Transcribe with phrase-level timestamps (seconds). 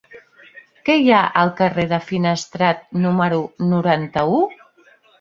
[0.89, 4.45] Què hi ha al carrer de Finestrat número noranta-u?